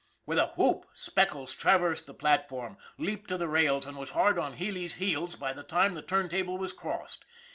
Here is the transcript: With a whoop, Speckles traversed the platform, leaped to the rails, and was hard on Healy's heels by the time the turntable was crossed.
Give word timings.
With 0.25 0.39
a 0.39 0.47
whoop, 0.55 0.87
Speckles 0.93 1.53
traversed 1.53 2.07
the 2.07 2.15
platform, 2.15 2.75
leaped 2.97 3.29
to 3.29 3.37
the 3.37 3.47
rails, 3.47 3.85
and 3.85 3.97
was 3.97 4.09
hard 4.13 4.39
on 4.39 4.53
Healy's 4.53 4.95
heels 4.95 5.35
by 5.35 5.53
the 5.53 5.61
time 5.61 5.93
the 5.93 6.01
turntable 6.01 6.57
was 6.57 6.73
crossed. 6.73 7.23